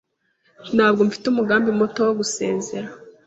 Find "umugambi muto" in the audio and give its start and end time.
1.27-1.99